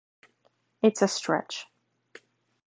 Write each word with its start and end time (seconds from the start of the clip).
It's 0.81 1.03
a 1.03 1.07
stretch. 1.07 1.67